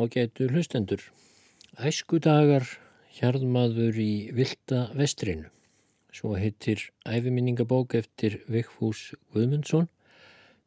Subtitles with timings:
[0.00, 1.02] Ágætu hlustendur.
[1.76, 2.64] Æsku dagar
[3.18, 5.50] hjarðmaður í Vilda vestrinu.
[6.08, 9.90] Svo heitir æfiminningabók eftir Vigfús Guðmundsson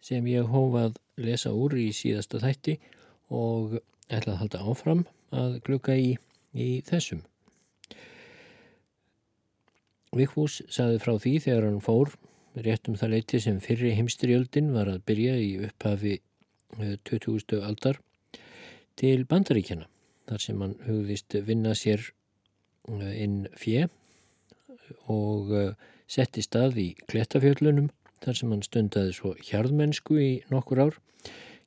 [0.05, 2.77] sem ég hófað lesa úr í síðasta þætti
[3.33, 5.03] og ætla að halda áfram
[5.33, 6.13] að glukka í,
[6.53, 7.25] í þessum.
[10.13, 12.13] Vigfús saði frá því þegar hann fór
[12.69, 16.19] rétt um það leiti sem fyrri heimstyrjöldin var að byrja í upphafi
[16.77, 17.57] 20.
[17.57, 18.03] Eh, aldar
[18.99, 19.87] til bandaríkjana
[20.29, 22.05] þar sem hann hugðist vinna sér
[22.89, 23.87] eh, inn fjö
[25.11, 25.73] og eh,
[26.07, 27.89] setti stað í klettafjöllunum
[28.23, 30.99] þar sem hann stundaði svo hjarðmennsku í nokkur ár,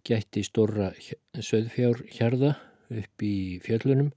[0.06, 0.92] gætti stóra
[1.34, 2.54] söðfjár hjarða
[2.94, 4.12] upp í fjöllunum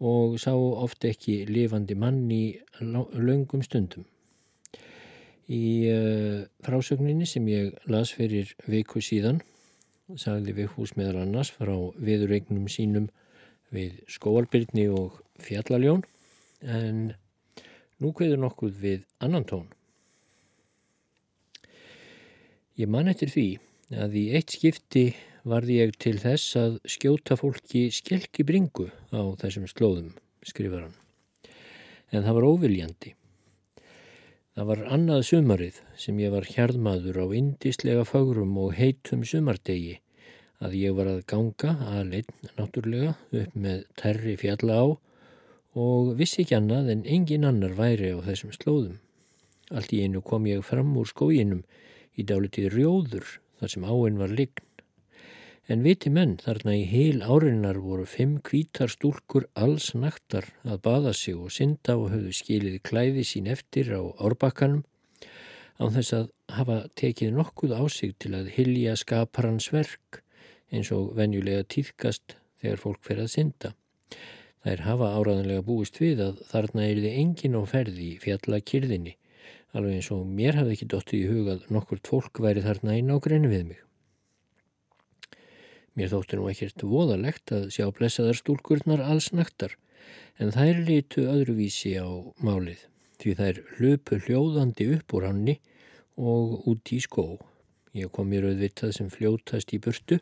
[0.00, 4.06] og sá ofta ekki lifandi mann í laungum stundum.
[5.50, 9.40] Í uh, frásögninni sem ég las fyrir viku síðan
[10.18, 13.10] sagði við hús meðal annars frá viðuregnum sínum
[13.74, 16.02] við skóarbyrni og fjallaljón
[16.66, 17.12] en
[18.00, 19.68] nú kveður nokkuð við annan tón.
[22.80, 23.48] Ég man eftir því
[24.00, 25.10] að í eitt skipti
[25.44, 30.12] varði ég til þess að skjóta fólki skelki bringu á þessum slóðum,
[30.44, 30.98] skrifar hann.
[32.10, 33.14] En það var óviljandi.
[34.58, 40.00] Það var annað sumarið sem ég var hjarðmaður á indislega fagrum og heitum sumardegi
[40.58, 44.86] að ég var að ganga aðleinn náttúrlega upp með terri fjalla á
[45.78, 48.98] og vissi ekki annað en engin annar væri á þessum slóðum.
[49.70, 51.62] Allt í einu kom ég fram úr skóginum
[52.18, 54.66] í dálitið rjóður þar sem áinn var lign.
[55.70, 61.12] En viti menn þarna í heil árinnar voru fimm kvítar stúlkur alls naktar að baða
[61.14, 64.80] sig og synda og höfðu skilið klæði sín eftir á árbakkanum
[65.78, 66.24] án þess að
[66.56, 70.18] hafa tekið nokkuð á sig til að hilja skaparans verk
[70.74, 73.70] eins og venjulega týðkast þegar fólk fer að synda.
[74.66, 79.14] Þær hafa áraðanlega búist við að þarna er þið engin á ferði í fjallakirðinni,
[79.70, 83.54] alveg eins og mér hafði ekki dottið í hugað nokkurt fólk væri þarna í nákrenni
[83.54, 83.80] við mig.
[85.98, 89.74] Mér þótti nú ekkert voðalegt að sjá blessaðar stúlkurnar alls naktar
[90.40, 92.08] en þær litu öðruvísi á
[92.40, 92.86] málið
[93.20, 95.56] því þær löpu hljóðandi upp úr hanni
[96.20, 97.36] og út í skó.
[97.96, 100.20] Ég kom mér auðvitað sem fljótast í burtu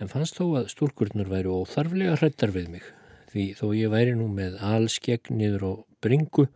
[0.00, 2.86] en fannst þó að stúlkurnar væri óþarflega hrættar við mig
[3.32, 5.72] því þó ég væri nú með allskegg niður á
[6.04, 6.46] bringu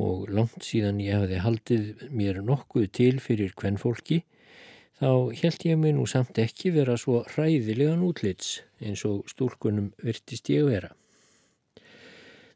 [0.00, 4.24] og langt síðan ég hafi haldið mér nokkuð til fyrir hvern fólki
[5.00, 5.10] þá
[5.40, 10.68] held ég mig nú samt ekki vera svo hræðilegan útlits eins og stúlkunum virtist ég
[10.68, 10.92] vera.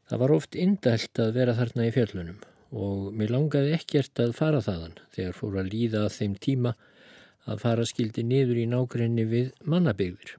[0.09, 2.39] Það var oft indælt að vera þarna í fjöllunum
[2.79, 6.75] og mér langaði ekkert að fara þaðan þegar fór að líða að þeim tíma
[7.49, 10.35] að fara skildi niður í nákrenni við mannabygðir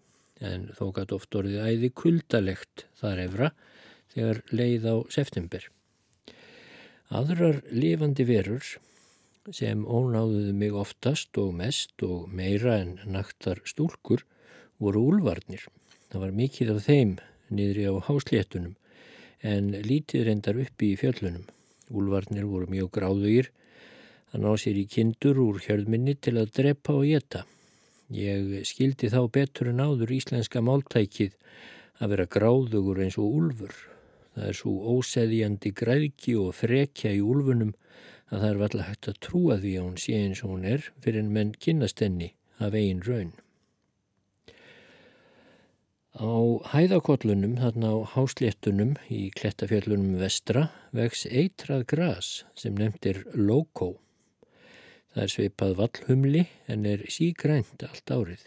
[0.50, 3.50] en þó gæti oft orðið æði kuldalegt þar efra
[4.14, 5.66] þegar leið á september.
[7.10, 8.62] Aðrar lifandi verur
[9.54, 14.22] sem ónáðuðu mig oftast og mest og meira en naktar stúlkur
[14.78, 15.64] voru úlvarnir.
[16.10, 17.16] Það var mikið af þeim
[17.50, 18.76] niðri á hásléttunum
[19.42, 21.48] en lítið reyndar uppi í fjöllunum.
[21.90, 23.50] Úlvarnir voru mjög gráðugir.
[24.30, 27.44] Það ná sér í kindur úr hjörðminni til að drepa og geta.
[28.14, 31.34] Ég skildi þá betur en áður íslenska máltækið
[31.98, 33.74] að vera gráðugur eins og úlfur.
[34.34, 37.74] Það er svo óseðjandi græðki og frekja í úlfunum
[38.30, 40.90] að það er alltaf hægt að trúa því að hún sé eins og hún er
[41.02, 43.32] fyrir en menn kynast henni af einn raun.
[46.20, 46.30] Á
[46.72, 53.94] hæðakollunum, þarna á hásléttunum í klettafjöllunum vestra, vex eitrað gras sem nefndir loco.
[55.14, 58.42] Það er sveipað vallhumli en er sígrænt allt árið.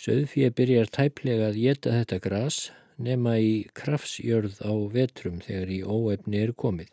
[0.00, 2.62] Söðfíð byrjar tæplega að geta þetta gras
[2.96, 6.92] nema í krafsjörð á vetrum þegar í óefni er komið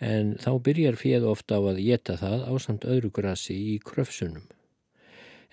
[0.00, 4.44] en þá byrjar fjöð ofta á að geta það á samt öðru grasi í kröfsunum.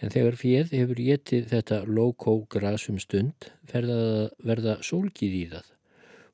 [0.02, 5.70] En þegar fjöð hefur getið þetta low-co grasum stund ferða að verða sólgið í það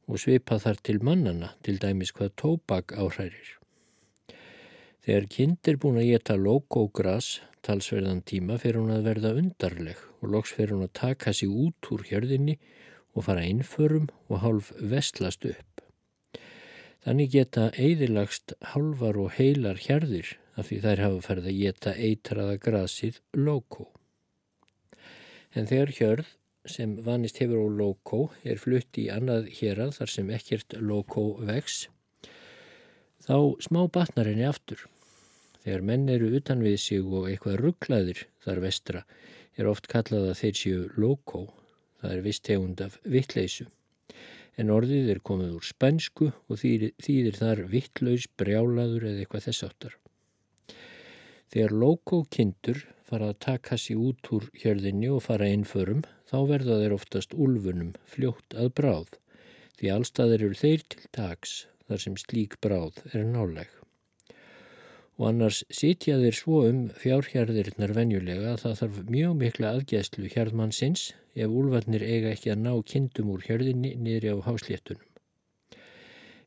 [0.09, 3.59] og svipa þar til mannana til dæmis hvað tóbak áhrærir.
[5.05, 10.01] Þegar kind er búin að geta low-co gras talsverðan tíma fer hún að verða undarleg
[10.19, 12.57] og loks fer hún að taka sig út úr hjörðinni
[13.13, 15.69] og fara innförum og hálf vestlast upp.
[17.06, 22.57] Þannig geta eðilagst halvar og heilar hjarðir af því þær hafa ferð að geta eitraða
[22.66, 23.88] grasið loco.
[25.56, 26.34] En þegar hjörð
[26.69, 31.88] sem vanist hefur á loco er flutt í annað hérað þar sem ekkert loco vex,
[33.24, 34.84] þá smá batnar henni aftur.
[35.63, 39.06] Þegar menn eru utan við sig og eitthvað rugglaðir þar vestra
[39.60, 41.48] er oft kallað að þeir séu loco
[42.00, 43.68] það er vist tegund af vittleysu.
[44.59, 49.67] En orðið er komið úr spænsku og þýðir, þýðir þar vittlaus, brjálaður eða eitthvað þess
[49.69, 49.95] áttar.
[51.50, 56.97] Þegar lókókindur fara að taka sér út úr hjörðinni og fara innförum, þá verða þeir
[57.00, 59.17] oftast úlfunum fljótt að bráð,
[59.79, 63.78] því allstaðir eru þeir til tags þar sem slík bráð er náleg
[65.19, 71.10] og annars sitja þeir svo um fjárhjærðirinnar venjulega að það þarf mjög mikla aðgæðslu hjærðmannsins
[71.36, 75.04] ef úlvarnir eiga ekki að ná kindum úr hjörðinni niðri á hásléttunum.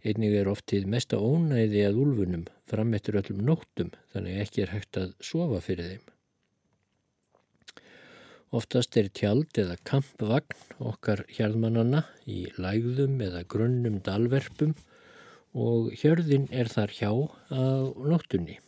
[0.03, 5.13] Einnig er oftið mesta ónæði að úlfunum frammettur öllum nóttum þannig ekki er hægt að
[5.21, 6.09] sofa fyrir þeim.
[8.57, 14.75] Oftast er tjald eða kampvagn okkar hjærðmannana í lægðum eða grunnum dalverpum
[15.53, 17.11] og hjörðin er þar hjá
[17.53, 17.65] á
[18.09, 18.59] nóttunni.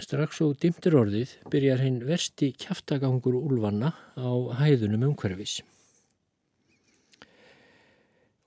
[0.00, 5.60] Strax og dimtir orðið byrjar hinn versti kæftagangur úlvanna á hæðunum umhverfis.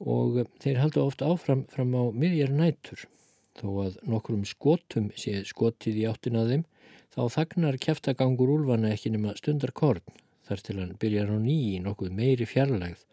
[0.02, 3.06] Og þeir halda ofta áfram fram á miðjar nætur.
[3.54, 6.66] Þó að nokkrum skotum sé skotið í áttin að þeim,
[7.14, 10.02] þá þagnar kæftagangur úlvanna ekki nema stundar korn,
[10.50, 13.06] þar til hann byrjar á nýji nokkuð meiri fjarlægð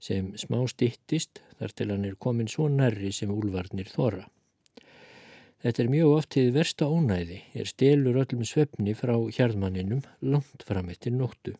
[0.00, 4.26] sem smá stittist þar til hann er komin svo nærri sem úlvarnir þóra.
[5.64, 10.92] Þetta er mjög oft til versta ónæði, er stelur öllum svefni frá hjarðmanninum langt fram
[10.92, 11.56] eftir nóttu.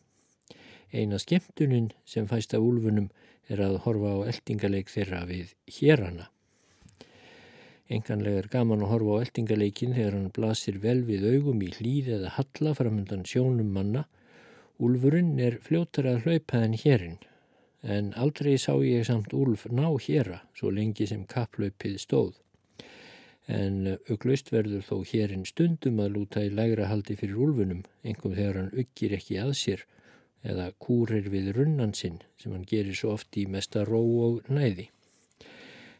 [0.93, 3.09] Eina skemmtunin sem fæst af úlfunum
[3.51, 6.29] er að horfa á eldingaleik þeirra við hérana.
[7.91, 12.13] Enganlega er gaman að horfa á eldingaleikin þegar hann blasir vel við augum í hlýð
[12.19, 14.05] eða halla framöndan sjónum manna.
[14.83, 17.17] Úlfurinn er fljótar að hlaupa en hérinn
[17.83, 22.33] en aldrei sá ég samt Úlf ná héra svo lengi sem kapplaupið stóð.
[23.47, 28.59] En auglust verður þó hérinn stundum að lúta í lægra haldi fyrir Úlfunum, engum þegar
[28.59, 29.85] hann uggir ekki að sér
[30.43, 34.89] eða kúrir við runnan sinn sem hann gerir svo oft í mesta ró og næði.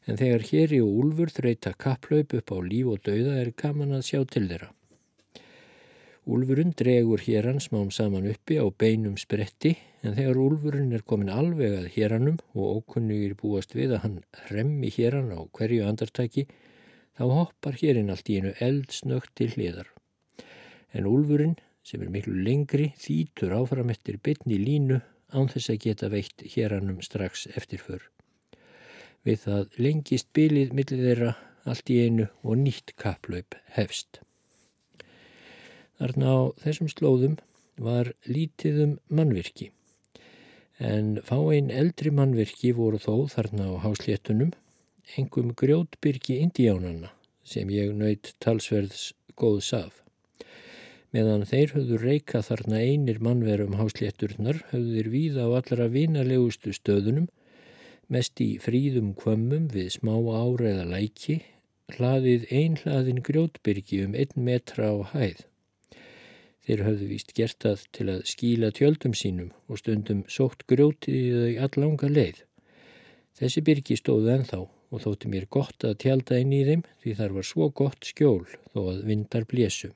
[0.07, 4.05] En þegar héri og Úlfur þreita kapplaup upp á líf og dauða er gaman að
[4.09, 4.69] sjá til þeirra.
[6.27, 9.69] Úlfurinn dregur hérann smám saman uppi á beinum spretti
[10.03, 14.17] en þegar úlfurinn er komin alveg að hérannum og ókunnugir búast við að hann
[14.49, 16.43] remmi hérann á hverju andartæki
[17.15, 19.87] þá hoppar hérinn allt í einu eldsnögt til hliðar.
[20.91, 21.55] En úlfurinn
[21.87, 24.99] sem er miklu lengri þýtur áfram eftir bytni línu
[25.31, 28.03] án þess að geta veitt hérannum strax eftirför.
[29.23, 34.26] Við það lengist bylið millið þeirra allt í einu og nýtt kaplaup hefst.
[35.97, 37.39] Þarna á þessum slóðum
[37.81, 39.71] var lítið um mannvirki
[40.77, 44.51] en fáein eldri mannvirki voru þó þarna á hásléttunum
[45.17, 47.09] engum grjótbyrki indíjánana
[47.47, 50.03] sem ég nöyt talsverðs góðs af.
[51.15, 57.29] Meðan þeir höfðu reyka þarna einir mannverum háslétturnar höfðu þeir víða á allra vinalegustu stöðunum
[58.13, 61.39] mest í fríðum kvömmum við smá ára eða læki
[61.95, 65.47] hlaðið einhlaðin grjótbyrki um einn metra á hæð.
[66.67, 71.61] Þeir höfðu víst gert það til að skíla tjöldum sínum og stundum sótt grjótið þau
[71.63, 72.41] allanga leið.
[73.39, 77.37] Þessi byrki stóðu enþá og þótti mér gott að tjálta inn í þeim því þar
[77.37, 78.43] var svo gott skjól
[78.73, 79.93] þó að vindar blésu.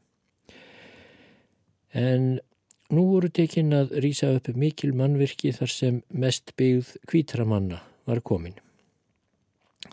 [1.91, 2.39] En
[2.87, 8.55] nú voru tekinn að rýsa upp mikil mannvirki þar sem mest byggð kvítramanna var komin.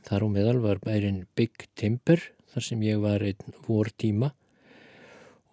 [0.06, 4.36] Þar á meðal var bærin Big Timber þar sem ég var einn vor tíma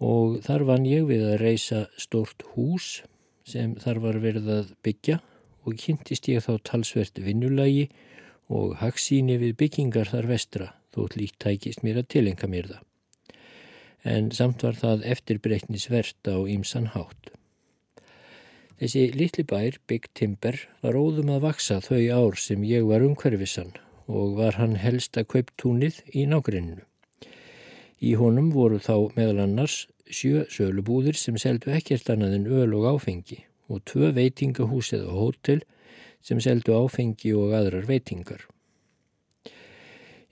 [0.04, 3.04] og þar vann ég við að reysa stórt hús
[3.48, 5.20] sem þar var verið að byggja
[5.66, 7.88] og kynntist ég þá talsvert vinnulagi
[8.54, 12.84] og haksíni við byggingar þar vestra þótt líkt tækist mér að tilenga mér það.
[14.06, 17.32] En samt var það eftirbreytnisvert á ímsan hátt.
[18.76, 23.72] Þessi litli bær, Big Timber, var óðum að vaksa þau ár sem ég var umhverfisann
[24.06, 26.84] og var hann helsta kauptúnið í nágrenninu.
[28.04, 32.90] Í honum voru þá meðal annars sjö sölubúðir sem seldu ekkert annað en öl og
[32.96, 35.64] áfengi og tvö veitingahús eða hótel
[36.26, 38.44] sem seldu áfengi og aðrar veitingar.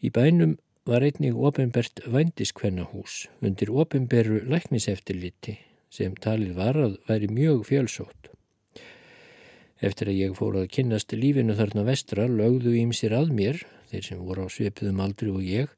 [0.03, 5.55] Í bænum var einnig ofinbert vændiskvennahús undir ofinberu lækniseftirliti
[5.93, 8.29] sem talið var að væri mjög fjölsótt.
[9.84, 14.22] Eftir að ég fór að kynnast lífinu þarna vestra lögðu ímsir að mér, þeir sem
[14.24, 15.72] voru á sveipiðum aldri og ég,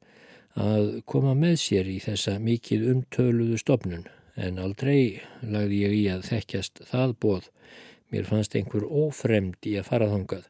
[0.56, 6.26] að koma með sér í þessa mikið umtöluðu stopnun en aldrei lagði ég í að
[6.30, 7.48] þekkjast það bóð.
[8.12, 10.44] Mér fannst einhver ófremd í að fara þangað.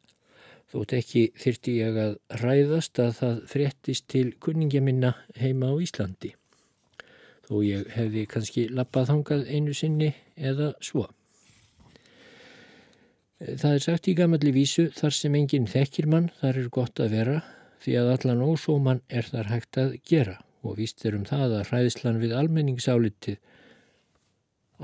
[0.70, 6.34] Þótt ekki þyrti ég að ræðast að það fréttist til kunningja minna heima á Íslandi.
[7.46, 11.06] Þó ég hefði kannski lappað þangað einu sinni eða svo.
[13.36, 17.14] Það er sagt í gamalli vísu þar sem enginn þekkir mann þar er gott að
[17.14, 17.40] vera
[17.86, 21.68] því að allan ósóman er þar hægt að gera og víst er um það að
[21.70, 23.36] hræðslan við almenningsálitið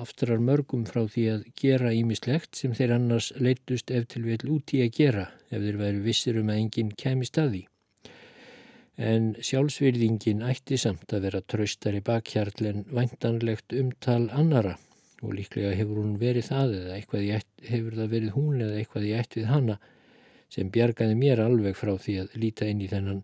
[0.02, 4.72] aftrar mörgum frá því að gera ímislegt sem þeir annars leittust ef til vel út
[4.72, 7.66] í að gera ef þeir væri vissir um að enginn kemi staði.
[8.96, 14.76] En sjálfsvirðingin ætti samt að vera traustari bakhjarl en væntanlegt umtal annara
[15.22, 19.08] og líklega hefur hún verið það eða eitthvað ætt, hefur það verið hún eða eitthvað
[19.08, 19.78] í ætt við hanna
[20.52, 23.22] sem bjargaði mér alveg frá því að líta inn í þennan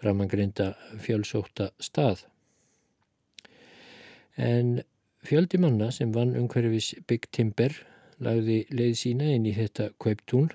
[0.00, 0.72] framangreinda
[1.02, 2.22] fjölsóta stað.
[4.40, 4.78] En
[5.20, 7.74] Fjöldi manna sem vann umhverfis Big Timber
[8.24, 10.48] lagði leið sína inn í þetta kveiptún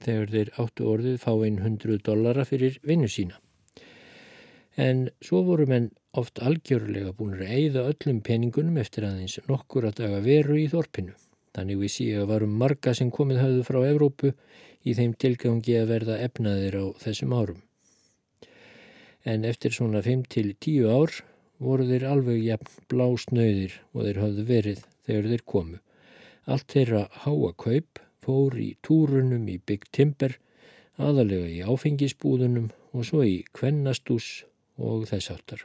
[0.00, 3.36] þegar þeir áttu orðið fá einn hundru dollara fyrir vinnu sína.
[4.80, 10.00] En svo voru menn oft algjörlega búin að eigða öllum peningunum eftir aðeins nokkur að
[10.00, 11.12] daga veru í þorpinu.
[11.52, 14.32] Þannig við síðan varum marga sem komið höfðu frá Evrópu
[14.84, 17.60] í þeim tilgangi að verða efnaðir á þessum árum.
[19.24, 21.16] En eftir svona 5-10 ár
[21.60, 25.80] voru þeir alveg jafn blásnauðir og þeir hafðu verið þegar þeir komu.
[26.48, 30.38] Allt þeirra háa kaup fór í túrunum í Big Timber,
[31.00, 34.46] aðalega í áfengisbúðunum og svo í kvennastús
[34.80, 35.62] og þess áttar.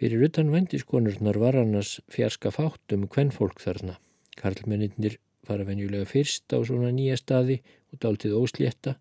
[0.00, 3.98] Fyrir utan vendiskonurnar var annars fjarska fátum kvennfólk þarna.
[4.40, 7.60] Karlmenninir fara venjulega fyrst á svona nýja staði
[7.92, 8.96] og dáltið óslétta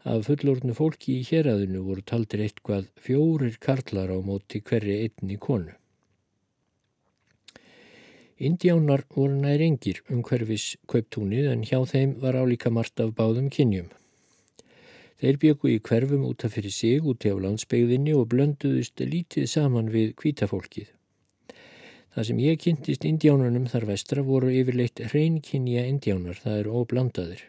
[0.00, 5.74] Af fullorðnu fólki í héræðinu voru taldir eitthvað fjórir karlar á móti hverri einni konu.
[8.40, 13.50] Indjánar voru nær engir um hverfis kauptúnið en hjá þeim var álíka margt af báðum
[13.52, 13.90] kynjum.
[15.20, 20.14] Þeir byggu í hverfum útaf fyrir sig úti á landsbygðinni og blönduðust lítið saman við
[20.16, 20.88] kvítafólkið.
[22.14, 27.46] Það sem ég kynntist indjánunum þar vestra voru yfirleitt hreinkynja indjánar, það er óblandaðir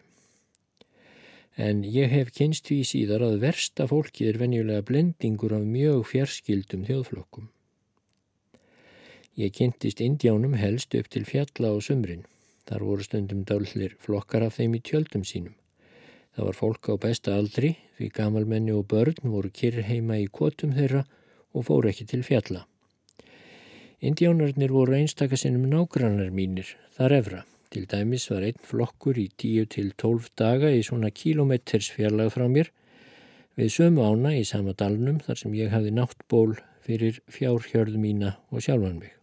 [1.62, 6.86] en ég hef kynst því síðar að versta fólkið er venjulega blendingur af mjög fjarskildum
[6.88, 7.50] þjóðflokkum.
[9.36, 12.26] Ég kynntist indjánum helst upp til fjalla á sumrin.
[12.68, 15.56] Þar voru stundum dállir flokkar af þeim í tjöldum sínum.
[16.36, 20.76] Það var fólk á besta aldri, því gamalmenni og börn voru kyrr heima í kvotum
[20.78, 21.04] þeirra
[21.52, 22.64] og fóru ekki til fjalla.
[24.02, 27.42] Indjánarnir voru einstakasinnum nágrannar mínir, þar efra.
[27.70, 32.72] Til dæmis var einn flokkur í 10-12 daga í svona kílometters fjarlag frá mér
[33.60, 38.66] við sömu ána í sama dalnum þar sem ég hafði náttból fyrir fjárhjörðu mína og
[38.66, 39.14] sjálfan mig.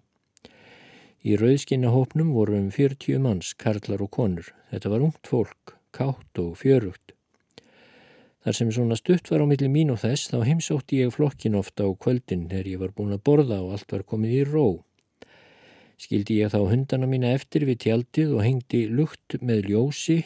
[1.26, 4.54] Í rauðskinnahópnum voru um 40 manns, karlar og konur.
[4.70, 7.17] Þetta var ungt fólk, kátt og fjörugt.
[8.48, 11.84] Þar sem svona stutt var á milli mín og þess þá heimsótti ég flokkin ofta
[11.84, 14.68] á kvöldin þegar ég var búin að borða og allt var komið í ró
[16.00, 20.22] skildi ég þá hundana mína eftir við tjaldið og hengdi lukt með ljósi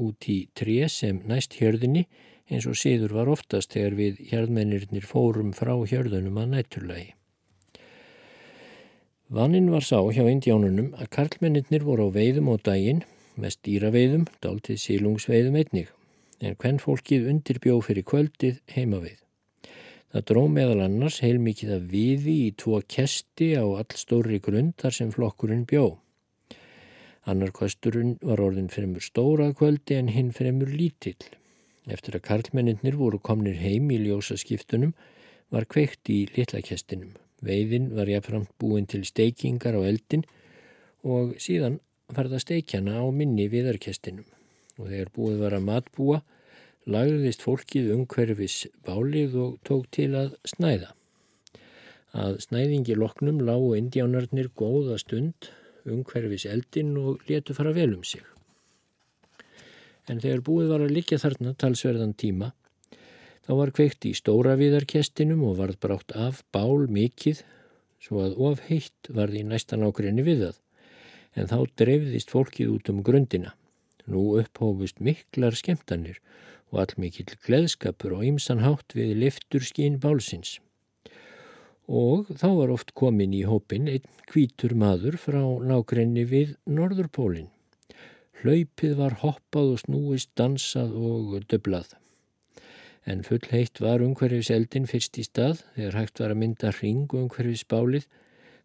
[0.00, 2.06] út í tré sem næst hjörðinni
[2.48, 7.10] eins og síður var oftast þegar við hjörðmennirnir fórum frá hjörðunum að nætturlagi.
[9.34, 13.02] Vannin var sá hjá indjánunum að karlmennirnir voru á veiðum á daginn,
[13.36, 15.93] með stýraveiðum, dáltið sílungsveiðum einnig,
[16.40, 19.20] en hvern fólkið undirbjóð fyrir kvöldið heima við.
[20.14, 25.10] Það dró meðal annars heilmikið að viði í tvo kesti á allstóri grund þar sem
[25.14, 25.98] flokkurinn bjó.
[27.26, 31.18] Annar kosturinn var orðin fremur stóra kvöldi en hinn fremur lítill.
[31.90, 34.94] Eftir að karlmenninir voru komnir heim í ljósaskiptunum
[35.50, 37.16] var kveikt í litlakestinum.
[37.44, 40.24] Veiðin var jáfnframt búin til steikingar á eldin
[41.02, 41.80] og síðan
[42.14, 44.28] farða steikjana á minni viðarkestinum
[44.78, 46.20] og þegar búið var að matbúa
[46.84, 50.92] lagðist fólkið umhverfis bálið og tók til að snæða.
[52.14, 55.48] Að snæðingi loknum lágu indjánarnir góða stund
[55.88, 58.22] umhverfis eldin og letu fara vel um sig.
[60.08, 62.52] En þegar búið var að likja þarna talsverðan tíma,
[63.44, 67.40] þá var kveikt í stóra viðarkestinum og varð brátt af bál mikið,
[68.04, 70.58] svo að of heitt varði næstan ákrenni við það,
[71.40, 73.54] en þá dreifðist fólkið út um grundina.
[74.10, 76.20] Nú upphófust miklar skemtanir
[76.72, 80.58] og allmikill gleðskapur og ymsanhátt við liftur skín bálsins.
[81.88, 87.50] Og þá var oft komin í hópin einn kvítur maður frá nákrenni við Norðurpólinn.
[88.40, 91.94] Hlaupið var hoppað og snúist, dansað og döblað.
[93.04, 97.08] En full heitt var umhverfis eldin fyrst í stað, þegar hægt var að mynda ring
[97.12, 98.06] umhverfis bálið,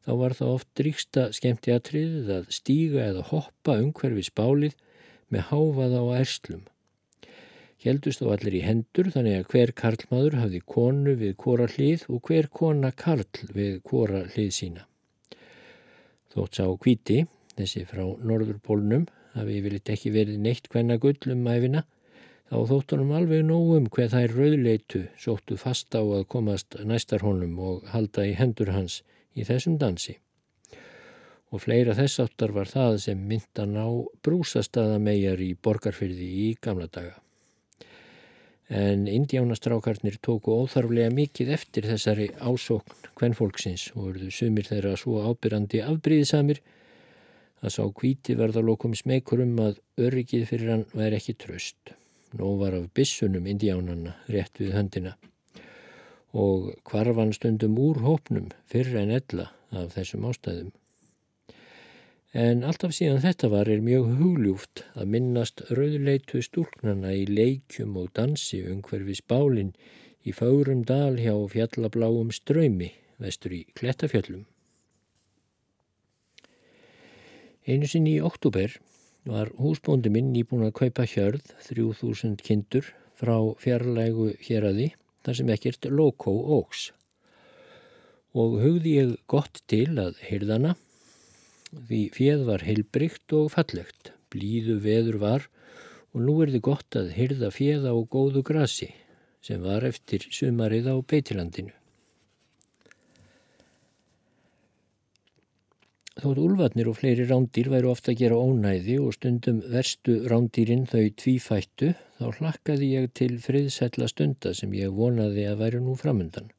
[0.03, 4.77] þá var það oft driksta skemmti aðtriðið að stíga eða hoppa umhverfis bálið
[5.33, 6.67] með háfaða og erslum
[7.79, 12.25] heldust þó allir í hendur þannig að hver karlmaður hafði konu við kora hlið og
[12.27, 13.23] hver kona karl
[13.55, 14.83] við kora hlið sína.
[16.29, 17.21] Þótt sá kvíti,
[17.59, 19.01] Svartnesi frá Norðurpólnum,
[19.35, 21.81] hafi yfirleitt ekki verið neitt hvenna gull um æfina,
[22.47, 27.89] þá þóttunum alveg nógum hver þær rauðleitu sóttu fast á að komast næstar honum og
[27.91, 29.01] halda í hendur hans
[29.35, 30.15] í þessum dansi.
[31.49, 33.89] Og fleira þess áttar var það sem myndan á
[34.25, 37.17] brúsastadamegjar í borgarfyrði í gamla daga
[38.69, 45.81] en indjánastrákarnir tóku óþarflega mikið eftir þessari ásókn kvennfólksins og verðu sumir þeirra svo ábyrrandi
[45.81, 46.61] afbríðisamir
[47.65, 51.95] að sá kvíti verðalokum smekur um að öryggið fyrir hann væri ekki tröst.
[52.37, 55.15] Nó var af bissunum indjánanna rétt við höndina
[56.29, 60.69] og kvarfan stundum úr hópnum fyrir en ella af þessum ástæðum.
[62.29, 68.11] En alltaf síðan þetta var er mjög hugljúft að minnast rauðleitu stúlknana í leikjum og
[68.13, 69.71] dansi umhverfis bálinn
[70.21, 74.45] í fárum dal hjá fjallabláum ströymi vestur í Klettafjöllum.
[77.65, 78.77] Einu sinn í oktober
[79.25, 84.87] var húsbóndi minn nýbúin að kaupa hjörð 3000 kindur frá fjarlægu hér að því
[85.25, 86.91] þar sem ekkert lokó ógs
[88.37, 90.75] og hugði ég gott til að hyrðana
[91.69, 95.49] Því fjöð var heilbrygt og fallegt, blíðu veður var
[96.15, 98.89] og nú er þið gott að hyrða fjöða á góðu grasi
[99.45, 101.75] sem var eftir sumarið á beitilandinu.
[106.19, 111.05] Þótt úlvatnir og fleiri rándýr væru ofta að gera ónæði og stundum verstu rándýrin þau
[111.21, 116.49] tvífættu þá hlakkaði ég til friðsætla stunda sem ég vonaði að væri nú framöndan.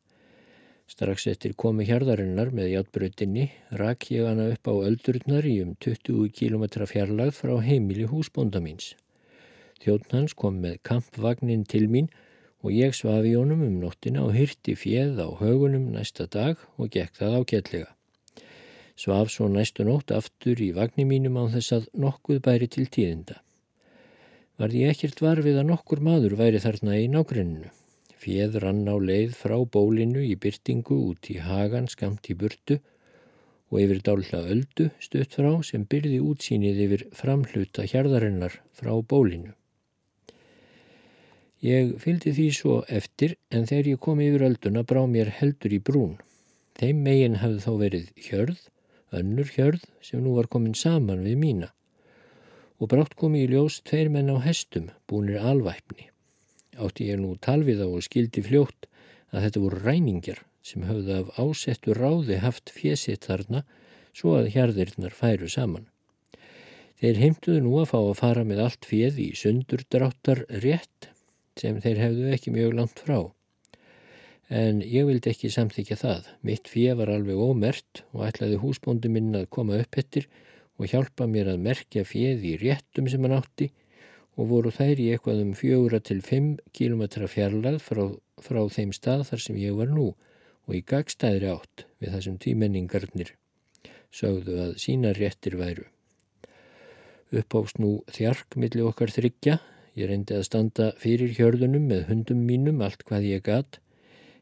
[0.91, 3.45] Strax eftir komi hjarðarinnar með játbröðinni
[3.79, 8.97] rak ég hana upp á öldurnar í um 20 km fjarlagð frá heimili húsbónda míns.
[9.85, 12.11] Þjóttn hans kom með kampvagnin til mín
[12.65, 17.23] og ég svafi honum um nóttina og hyrti fjeð á högunum næsta dag og gekk
[17.23, 17.91] það ágætlega.
[18.99, 23.39] Svaf svo næstu nótt aftur í vagni mínum á þess að nokkuð bæri til tíðinda.
[24.59, 27.71] Var því ekkert varfið að nokkur maður væri þarna í nágrenninu.
[28.21, 32.77] Fjeð rann á leið frá bólinu í byrtingu út í hagan skamt í burtu
[33.71, 39.55] og yfir dálta öldu stutt frá sem byrði útsýnið yfir framhluta hjarðarinnar frá bólinu.
[41.65, 45.81] Ég fylgdi því svo eftir en þegar ég kom yfir ölduna brá mér heldur í
[45.81, 46.15] brún.
[46.77, 48.63] Þeim megin hafði þá verið hjörð,
[49.17, 51.73] önnur hjörð sem nú var komin saman við mína
[52.81, 56.10] og brátt komi í ljós tveir menn á hestum búinir alvæpni
[56.87, 58.89] átti ég nú talvið á og skildi fljótt
[59.31, 63.65] að þetta voru ræningar sem höfðu af ásettu ráði haft fjesitt þarna
[64.17, 65.87] svo að hjarðirnar færu saman.
[67.01, 71.09] Þeir heimtuðu nú að fá að fara með allt fjöð í sundurdráttar rétt
[71.61, 73.21] sem þeir hefðu ekki mjög langt frá.
[74.51, 76.29] En ég vildi ekki samþykja það.
[76.45, 80.27] Mitt fjöð var alveg ómert og ætlaði húsbóndi minn að koma upp ettir
[80.81, 83.71] og hjálpa mér að merkja fjöð í réttum sem hann átti
[84.41, 88.05] og voru þær í eitthvað um fjögura til fimm kílometra fjarlagð frá,
[88.41, 93.35] frá þeim stað þar sem ég var nú og í gagstæðri átt við þessum tímenningarnir
[94.15, 95.85] sögðu að sína réttir væru.
[97.31, 99.61] Uppást nú þjark millir okkar þryggja,
[99.95, 103.79] ég reyndi að standa fyrir hjörðunum með hundum mínum allt hvað ég gatt,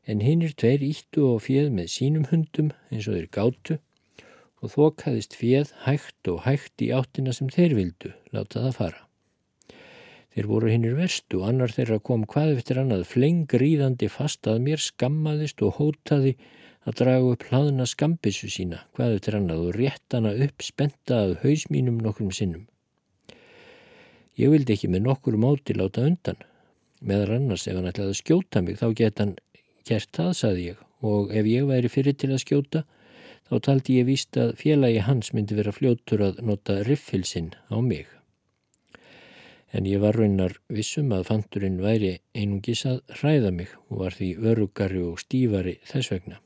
[0.08, 3.80] en hinnir tveir íttu og fjöð með sínum hundum eins og þeir gáttu
[4.62, 9.07] og þokaðist fjöð hægt og hægt í áttina sem þeir vildu láta það fara.
[10.38, 15.64] Þeir voru hinnir verstu annar þeirra kom hvað eftir annað flengriðandi fast að mér skammaðist
[15.66, 16.36] og hótaði
[16.86, 21.96] að draga upp hlaðna skambissu sína hvað eftir annað og rétt hana upp spentaðað hausmínum
[22.04, 22.68] nokkrum sinnum.
[24.38, 26.38] Ég vildi ekki með nokkur móti láta undan.
[27.02, 29.34] Meðar annars ef hann ætlaði að skjóta mig þá geta hann
[29.90, 32.84] gert það, saði ég, og ef ég væri fyrir til að skjóta
[33.50, 38.06] þá taldi ég víst að félagi hans myndi vera fljóttur að nota riffilsinn á mig
[39.72, 44.28] en ég var raunar vissum að fandurinn væri einungis að hræða mig og var því
[44.50, 46.40] örugari og stífari þess vegna.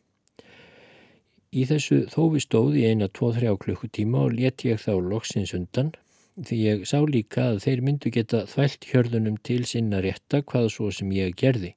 [1.53, 5.93] Í þessu þófi stóð í eina 2-3 klukkutíma og let ég þá loksins undan
[6.41, 10.89] því ég sá líka að þeir myndu geta þvælt hjörðunum til sinna rétta hvað svo
[10.91, 11.75] sem ég gerði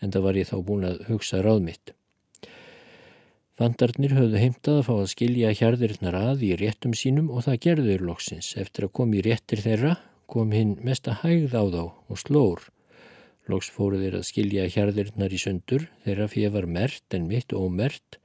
[0.00, 1.92] en það var ég þá búin að hugsa ráð mitt.
[3.60, 8.06] Vandarnir höfðu heimtað að fá að skilja hjarðirinnar að í réttum sínum og það gerður
[8.08, 9.98] loksins eftir að koma í réttir þeirra
[10.30, 12.64] kom hinn mesta hægð á þá og slór.
[13.50, 18.20] Lóks fóru þeir að skilja hjarðirnar í sundur, þeirra fyrir var mert en mitt ómert,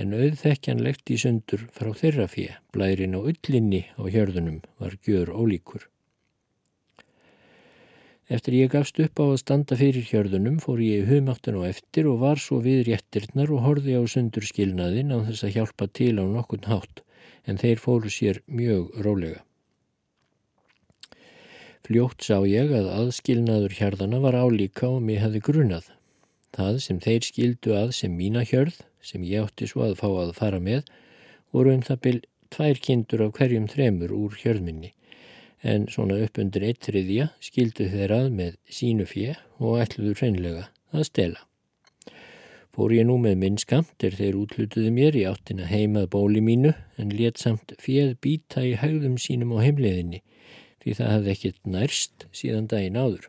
[0.00, 5.84] en auðþekkjanlegt í sundur frá þeirra fyrir, blærin á ullinni á hjörðunum var gjör ólíkur.
[8.30, 12.06] Eftir ég gafst upp á að standa fyrir hjörðunum fór ég í humáttan og eftir
[12.06, 16.14] og var svo við réttirnar og horfi á sundur skilnaðin á þess að hjálpa til
[16.22, 17.02] á nokkun hátt,
[17.44, 19.42] en þeir fóru sér mjög rólega.
[21.86, 25.86] Fljótt sá ég að aðskilnaður hjarðana var álíka og mér hefði grunað.
[26.54, 30.34] Það sem þeir skildu að sem mína hjörð, sem ég átti svo að fá að
[30.36, 30.84] fara með,
[31.54, 34.92] voru um það byrj tvær kindur af hverjum þremur úr hjörðminni,
[35.62, 40.66] en svona upp undir eitt þriðja skildu þeir að með sínu fjö og ætluðu hreinlega
[40.92, 41.46] að stela.
[42.70, 46.74] Fór ég nú með minn skamt er þeir útlutuðu mér í áttina heimað bóli mínu
[47.00, 50.22] en let samt fjöð býta í haugðum sínum á heimleðinni
[50.80, 53.28] því það hafði ekkert nærst síðan daginn áður.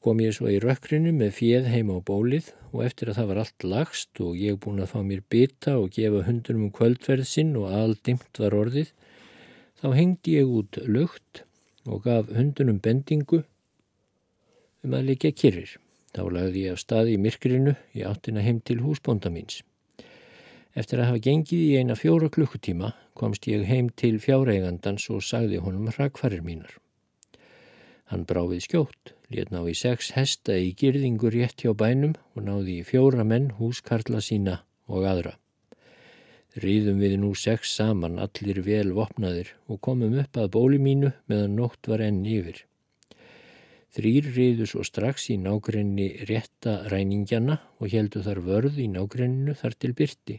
[0.00, 3.40] Kom ég svo í rökkrinu með fjöð heima á bólið og eftir að það var
[3.42, 7.52] allt lagst og ég búin að fá mér bytta og gefa hundunum um kvöldverð sinn
[7.60, 8.94] og aldimt var orðið,
[9.80, 11.42] þá hengdi ég út lukt
[11.84, 13.42] og gaf hundunum bendingu
[14.84, 15.76] um að leikja kyrrir.
[16.16, 19.60] Þá lagði ég af staði í myrkrinu í áttina heim til húsbónda míns.
[20.78, 25.58] Eftir að hafa gengið í eina fjóra klukkutíma komst ég heim til fjáreigandans og sagði
[25.64, 26.76] honum hrakfarir mínar.
[28.10, 32.80] Hann bráfið skjótt, let ná í sex hesta í girðingur rétt hjá bænum og náði
[32.80, 35.36] í fjóra menn húskarla sína og aðra.
[36.58, 41.54] Rýðum við nú sex saman allir vel vopnaðir og komum upp að bóli mínu meðan
[41.58, 42.64] nótt var enn yfir.
[43.94, 49.78] Þrýr riðu svo strax í nákrenni rétta ræningjana og heldu þar vörð í nákrenninu þar
[49.78, 50.38] til byrti.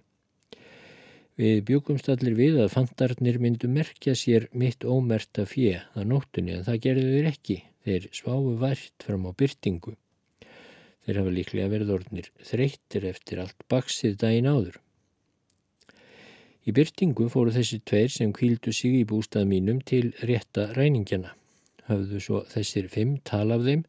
[1.40, 6.66] Við bjúkumst allir við að fandarnir myndu merkja sér mitt ómerta fjö að nóttunni en
[6.68, 7.58] það gerðu þeir ekki.
[7.82, 9.96] Þeir sváfu vært fram á byrtingu.
[11.06, 14.78] Þeir hafa líklega verið orðnir þreyttir eftir allt baksið daginn áður.
[16.62, 21.34] Í byrtingu fóru þessi tveir sem kvíldu sig í bústað mínum til rétta ræningjana
[21.92, 23.86] höfðu svo þessir fimm tal af þeim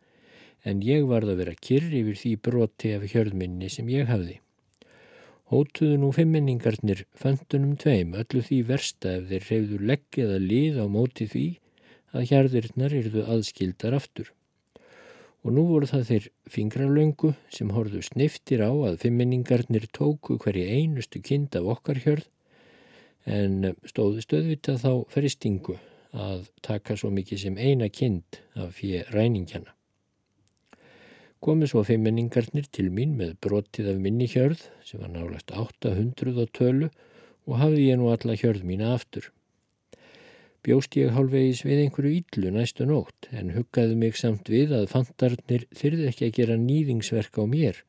[0.69, 4.39] en ég varð að vera kyrr yfir því broti af hjörðminni sem ég hafði.
[5.53, 10.87] Hótuðu nú fimmenningarnir föndunum tveim öllu því versta ef þeir reyðu legg eða lið á
[10.89, 11.43] móti því
[12.17, 14.31] að hjörðirnar yrðu aðskildar aftur.
[15.45, 21.21] Og nú voru það þeir fingralöngu sem horðu sniftir á að fimmenningarnir tóku hverja einustu
[21.21, 22.31] kind af okkar hjörð
[23.29, 25.77] en stóðu stöðvita þá feristingu
[26.17, 29.77] að taka svo mikið sem eina kind af fyrir ræningjana.
[31.43, 36.47] Komi svo fimmenningarnir til mín með brotið af minni hjörð sem var nálagt 800 á
[36.55, 36.91] tölu
[37.51, 39.25] og hafði ég nú alla hjörð mína aftur.
[40.63, 45.65] Bjóst ég hálfvegis við einhverju íllu næstu nótt en huggaði mig samt við að fandarnir
[45.75, 47.81] þyrði ekki að gera nýðingsverk á mér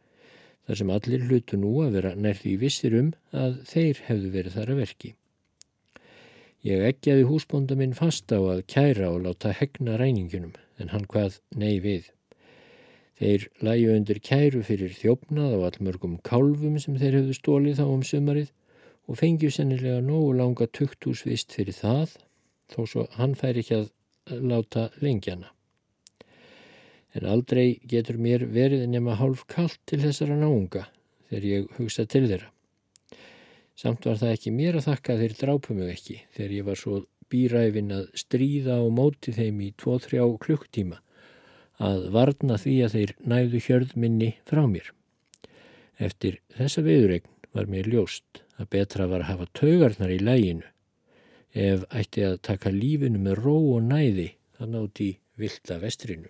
[0.65, 3.13] þar sem allir hlutu nú að vera nærði vissir um
[3.43, 5.13] að þeir hefðu verið þar að verki.
[6.65, 11.37] Ég eggjaði húsbónda minn fast á að kæra og láta hegna ræningunum en hann hvað
[11.53, 12.09] nei við.
[13.23, 18.01] Þeir læju undir kæru fyrir þjófnað á allmörgum kálfum sem þeir hefðu stólið þá um
[18.03, 18.49] sumarið
[19.07, 22.17] og fengju sennilega nógu langa tukthúsvist fyrir það
[22.73, 25.53] þó svo hann fær ekki að láta lengjana.
[27.15, 30.89] En aldrei getur mér verið nema hálf kallt til þessara náunga
[31.29, 32.51] þegar ég hugsa til þeirra.
[33.79, 36.99] Samt var það ekki mér að þakka þeir drápu mig ekki þegar ég var svo
[37.31, 40.99] býræfin að stríða á móti þeim í 2-3 klukktíma
[41.81, 44.91] að varna því að þeir næðu hjörð minni frá mér.
[45.97, 50.69] Eftir þessa viðregn var mér ljóst að betra var að hafa taugarnar í læginu
[51.53, 56.29] ef ætti að taka lífinu með ró og næði að náti vilda vestrinu.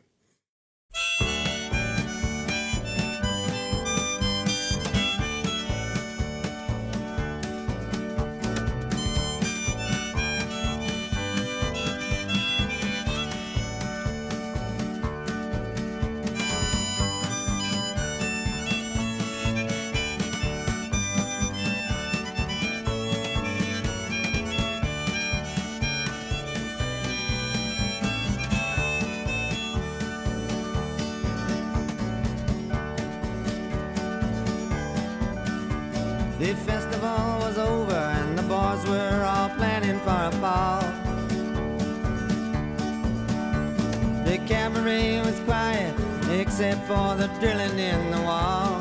[46.54, 48.80] Except for the drilling in the wall.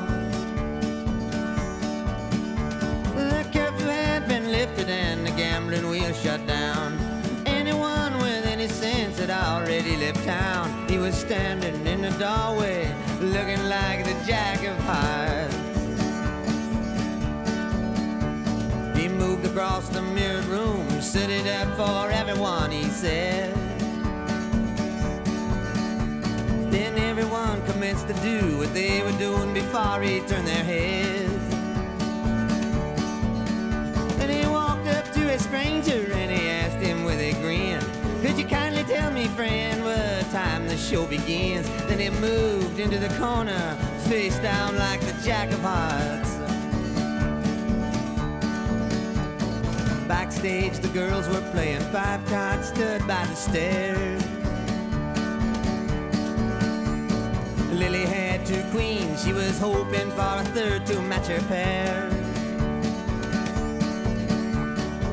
[3.16, 6.98] The curfew had been lifted and the gambling wheel shut down.
[7.46, 10.86] Anyone with any sense had already left town.
[10.86, 15.56] He was standing in the doorway, looking like the jack of hearts.
[18.98, 23.61] He moved across the mirrored room, set it up for everyone, he said.
[27.52, 31.48] everyone commenced to do what they were doing before he turned their heads.
[34.16, 37.80] Then he walked up to a stranger and he asked him with a grin,
[38.22, 41.68] Could you kindly tell me, friend, what time the show begins?
[41.88, 43.76] Then he moved into the corner,
[44.08, 46.36] face down like the jack of hearts.
[50.08, 54.41] Backstage, the girls were playing five cards, stood by the stairs.
[57.82, 62.08] Lily had two queens, she was hoping for a third to match her pair.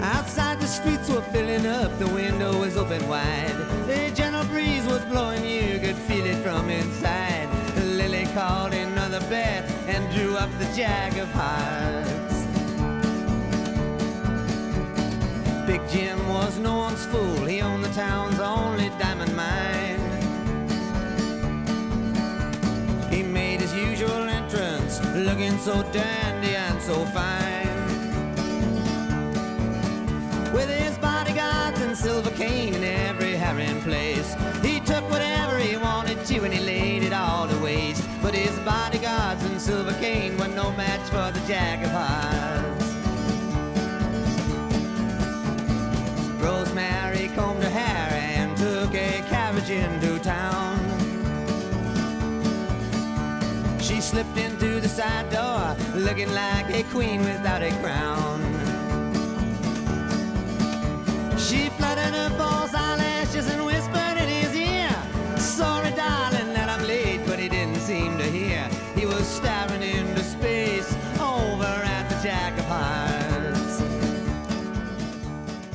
[0.03, 3.57] Outside the streets were filling up, the window was open wide.
[3.87, 7.49] The gentle breeze was blowing, you could feel it from inside.
[7.97, 12.37] Lily called another bet and drew up the jack of hearts.
[15.65, 19.78] Big Jim was no one's fool, he owned the town's only diamond mine.
[25.59, 27.67] So dandy and so fine.
[30.53, 36.23] With his bodyguards and silver cane in every herring place, he took whatever he wanted
[36.25, 38.07] to and he laid it all to waste.
[38.21, 42.85] But his bodyguards and silver cane were no match for the Jack of Hearts.
[46.41, 50.18] Rosemary combed her hair and took a carriage into
[53.89, 58.39] She slipped into the side door, looking like a queen without a crown.
[61.39, 64.93] She fluttered her false eyelashes and whispered in his ear,
[65.37, 68.69] Sorry, darling, that I'm late, but he didn't seem to hear.
[68.95, 73.81] He was staring into space over at the Jack of Hearts.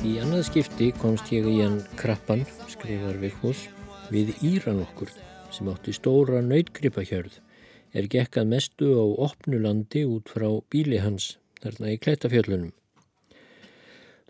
[0.07, 3.67] Í annað skipti komst ég í hann krappan, skrifar Vigfús,
[4.07, 5.11] við Íran okkur
[5.51, 7.41] sem átti stóra nautgripahjörð
[7.95, 12.73] er gekkað mestu á opnu landi út frá bíli hans þarna í Klettafjöllunum.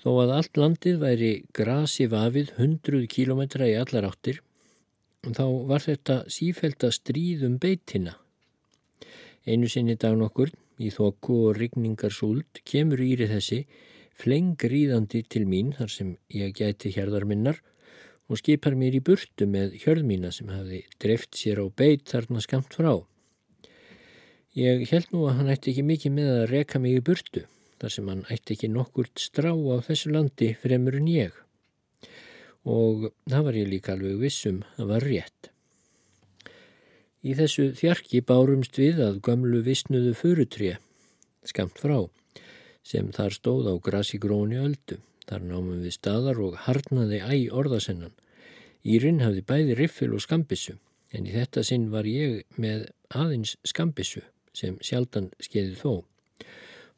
[0.06, 4.44] Þó að allt landið væri grasi vafið hundruð kílometra í allar áttir,
[5.26, 8.14] þá var þetta sífælda stríðum beitina.
[9.50, 13.64] Einu sinni dag nokkur, í þokku og rigningar súld, kemur íri þessi
[14.22, 17.60] flengriðandi til mín þar sem ég gæti hérðar minnar
[18.30, 22.42] og skipar mér í burtu með hjörð mína sem hafi dreft sér á beit þarna
[22.46, 23.02] skamt frá.
[24.56, 27.42] Ég held nú að hann ætti ekki mikið með að reka mig í burtu,
[27.82, 31.34] þar sem hann ætti ekki nokkurt strá á þessu landi fremur en ég.
[32.64, 35.50] Og það var ég líka alveg vissum að var rétt.
[37.20, 40.78] Í þessu þjarki bárumst við að gömlu vissnuðu furutré,
[41.44, 41.98] skamt frá,
[42.80, 45.02] sem þar stóð á grasi gróni öldu.
[45.28, 48.16] Þar námum við staðar og harnaði æ orðasennan.
[48.88, 50.78] Írinn hafði bæði riffil og skambissu,
[51.12, 54.24] en í þetta sinn var ég með aðeins skambissu
[54.56, 55.94] sem sjaldan skeiði þó.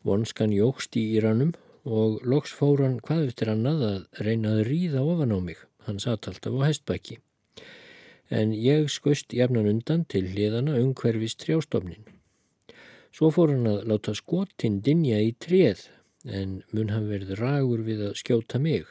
[0.08, 1.56] Vonskan jógst í Íranum
[1.88, 5.58] og loks fór hann hvað eftir annað að reyna að ríða ofan á mig.
[5.88, 7.20] Hann satt alltaf á hestbæki.
[8.30, 12.04] En ég skust jafnan undan til hliðana umhverfis trjástofnin.
[13.16, 15.88] Svo fór hann að láta skotinn dinja í treð
[16.28, 18.84] en mun hann verið ragur við að skjóta mig.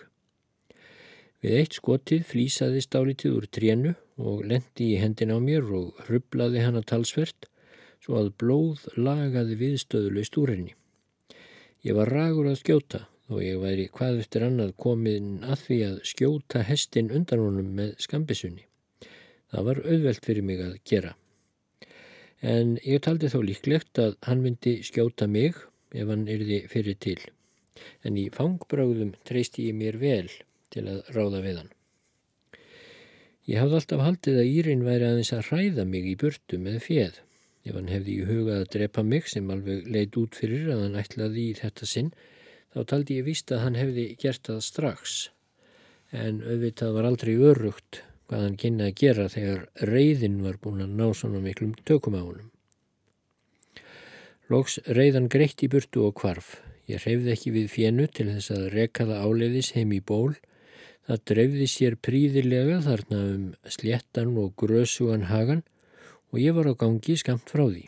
[1.45, 6.65] Við eitt skotið flýsaði stálitið úr trénu og lendi í hendin á mér og hrublaði
[6.65, 7.51] hann að talsvert
[8.07, 10.75] svo að blóð lagaði viðstöðulegst úr henni.
[11.83, 15.97] Ég var ragur að skjóta og ég væri hvað eftir annað komin að því að
[16.07, 18.67] skjóta hestin undan honum með skambisunni.
[19.51, 21.13] Það var auðvelt fyrir mig að gera.
[22.43, 25.59] En ég taldi þó líklegt að hann myndi skjóta mig
[25.91, 27.19] ef hann yrði fyrir til.
[28.07, 30.31] En í fangbráðum treysti ég mér vel
[30.71, 31.73] til að ráða við hann.
[33.47, 37.23] Ég hafði alltaf haldið að Írin væri aðeins að hræða mig í burtu með fjeð.
[37.67, 40.99] Ef hann hefði í hugað að drepa mig sem alveg leit út fyrir að hann
[41.01, 42.13] ætlaði í þetta sinn,
[42.71, 45.17] þá taldi ég víst að hann hefði gert það strax.
[46.15, 50.95] En auðvitað var aldrei örugt hvað hann kynna að gera þegar reyðin var búin að
[50.99, 52.51] ná svona miklum tökum á honum.
[54.47, 56.61] Lóks reyðan greitt í burtu og kvarf.
[56.87, 60.37] Ég hreyfði ekki við fjennu til þess að rekaða áleiðis heim í ból.
[61.07, 65.65] Það dreifði sér príðilega þarna um sléttan og grösugan hagan
[66.33, 67.87] og ég var á gangi skamt frá því.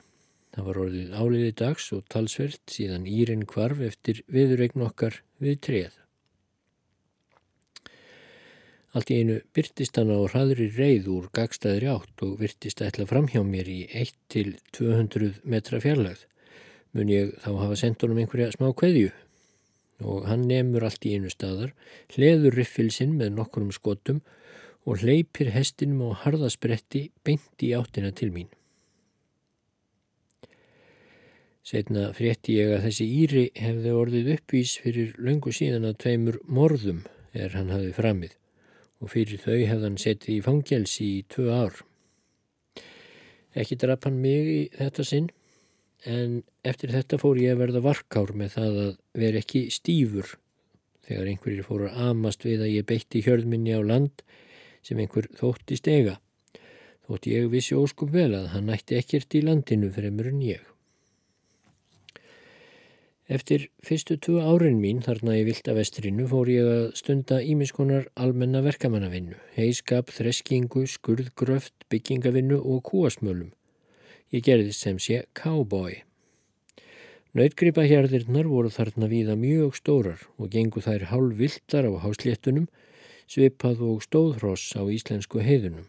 [0.55, 5.99] Það var orðið áleiði dags og talsvert síðan Írin kvarf eftir viðregn okkar við treð.
[8.97, 13.29] Allt í einu byrtist hann á hraðri reið úr gagstaðri átt og virtist ætla fram
[13.29, 16.25] hjá mér í 1-200 metra fjarlagð.
[16.97, 19.13] Mun ég þá hafa sendt honum einhverja smá kveðju
[20.09, 21.73] og hann nefnur allt í einu staðar,
[22.15, 24.23] hleður riffilsinn með nokkurum skotum
[24.89, 28.49] og hleypir hestinum á harðaspretti beint í áttina til mín.
[31.69, 37.03] Setna frétti ég að þessi Íri hefði orðið uppvís fyrir löngu síðan að tveimur morðum
[37.37, 38.39] er hann hafið framið
[39.05, 41.83] og fyrir þau hefði hann setið í fangelsi í tvö ár.
[43.53, 45.29] Ekki draf hann mig í þetta sinn
[46.09, 50.37] en eftir þetta fór ég að verða varkár með það að vera ekki stífur
[51.05, 54.25] þegar einhverjir fóru að amast við að ég beitti hjörðminni á land
[54.89, 56.17] sem einhver þótti stega.
[57.05, 60.65] Þótt ég vissi óskum vel að hann nætti ekkert í landinu fremur en ég.
[63.29, 69.37] Eftir fyrstu tvo árin mín þarna í Vildavestrinu fór ég að stunda ímiskonar almenna verkamannavinnu,
[69.53, 73.51] heiskap, þreskingu, skurðgröft, byggingavinnu og kúasmölum.
[74.33, 76.01] Ég gerðist sem sé cowboy.
[77.37, 82.65] Nautgripahjarðirnar voru þarna víða mjög stórar og gengu þær hálf vildar á hásléttunum,
[83.29, 85.87] svipað og stóðhross á íslensku heiðunum.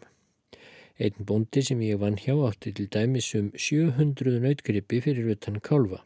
[1.00, 6.04] Einn bondi sem ég vann hjá átti til dæmis um 700 nautgripi fyrir utan kálfa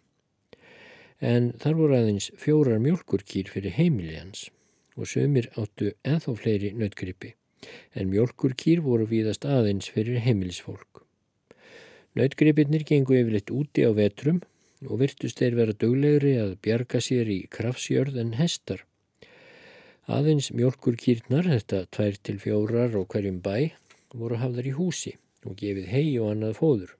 [1.25, 4.49] en þar voru aðeins fjórar mjölkurkýr fyrir heimili hans
[4.99, 7.35] og sömur áttu enþá fleiri nautgripi,
[7.99, 11.03] en mjölkurkýr voru víðast aðeins fyrir heimilisfólk.
[12.14, 14.42] Nautgripirnir gengu yfirleitt úti á vetrum
[14.87, 18.85] og virtust þeir vera döglegri að bjarga sér í krafsjörð en hestar.
[20.04, 23.72] Aðeins mjölkurkýrnar, þetta tvær til fjórar og hverjum bæ,
[24.12, 25.14] voru hafðar í húsi
[25.48, 26.90] og gefið hei og annað fóður.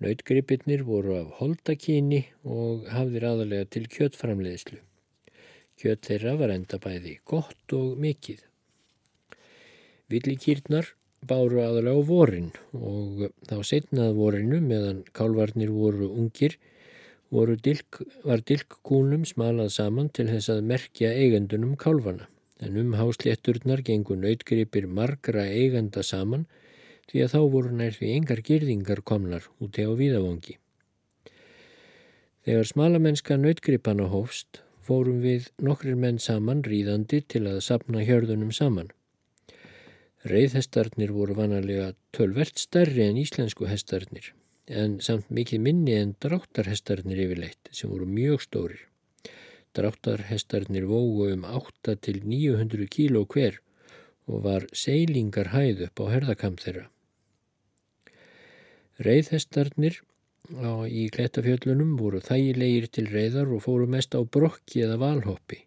[0.00, 4.80] Nautgripirnir voru af holdakyni og hafðir aðalega til kjötframleiðslu.
[5.76, 8.40] Kjöt þeirra var enda bæði gott og mikið.
[10.08, 10.94] Villikýrnar
[11.28, 16.56] báru aðalega á vorin og þá setnað vorinu meðan kálvarnir voru ungir
[17.30, 22.28] dilk, var dilkkúnum smalað saman til þess að merkja eigendunum kálvana.
[22.60, 26.46] En um háslétturnar gengur nautgripir margra eigenda saman
[27.10, 30.58] því að þá voru nær því engar girðingar komnar úti á víðavangi.
[32.44, 38.88] Þegar smalamennska nautgripana hófst fórum við nokkrir menn saman ríðandi til að sapna hjörðunum saman.
[40.24, 44.32] Reyðhestarnir voru vanalega tölvert stærri en íslensku hestarnir
[44.68, 48.82] en samt mikið minni en dráttarhestarnir yfirleitt sem voru mjög stórir.
[49.76, 53.60] Dráttarhestarnir vógu um 8 til 900 kíló hver
[54.28, 56.88] og var seilingar hæð upp á herðakamp þeirra.
[58.98, 60.00] Reyðhestarnir
[60.88, 65.64] í klettafjöllunum voru þægilegir til reyðar og fóru mest á brokki eða valhoppi.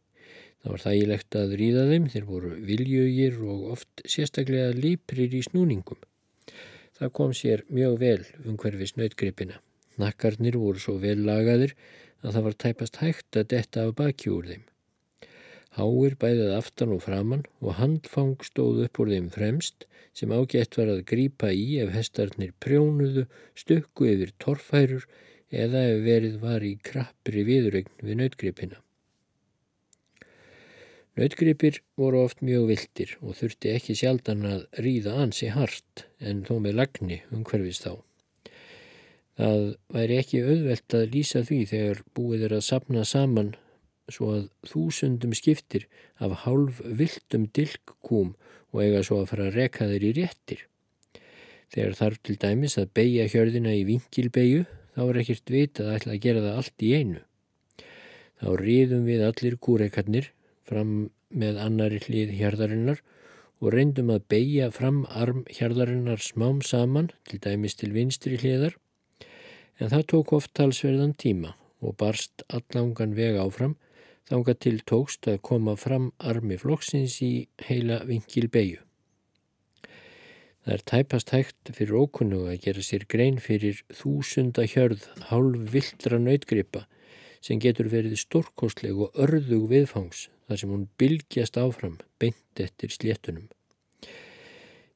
[0.62, 5.98] Það var þægilegt að ríða þeim, þeir voru viljugir og oft sérstaklega líprir í snúningum.
[7.02, 9.56] Það kom sér mjög vel um hverfi snautgripina.
[9.98, 11.72] Nakkarnir voru svo vel lagaðir
[12.22, 14.68] að það var tæpast hægt að detta af baki úr þeim.
[15.80, 20.94] Háir bæðið aftan og framann og handfang stóð upp úr þeim fremst sem ágætt var
[20.94, 23.26] að grípa í ef hestarnir prjónuðu,
[23.58, 25.10] stökku yfir torfhærur
[25.50, 28.78] eða ef verið var í krappri viðrögn við nautgripina.
[31.20, 36.54] Nautgripir voru oft mjög vildir og þurfti ekki sjaldan að ríða ansi hart en þó
[36.64, 37.98] með lagni umhverfist þá.
[39.42, 43.54] Það væri ekki auðvelt að lýsa því þegar búið er að sapna saman
[44.12, 45.88] svo að þúsundum skiptir
[46.24, 48.34] af hálf viltum dilkkúm
[48.72, 50.66] og eiga svo að fara að reka þeir í réttir.
[51.72, 56.16] Þegar þarf til dæmis að beigja hjörðina í vinkilbeigju þá er ekkert vit að ætla
[56.16, 57.24] að gera það allt í einu.
[58.42, 60.32] Þá riðum við allir kúreikarnir
[60.68, 63.02] fram með annari hlið hjarðarinnar
[63.62, 68.78] og reyndum að beigja fram arm hjarðarinnar smám saman til dæmis til vinstri hliðar
[69.82, 73.76] en það tók oft talsverðan tíma og barst allangan veg áfram
[74.30, 77.32] þánga til tókst að koma fram armi flokksins í
[77.68, 78.80] heila vingil beigju.
[80.62, 86.20] Það er tæpast hægt fyrir ókunnu að gera sér grein fyrir þúsunda hjörð hálf vildra
[86.22, 86.86] nautgripa
[87.42, 93.48] sem getur verið stórkostleg og örðug viðfangs þar sem hún bylgjast áfram beint eftir sléttunum.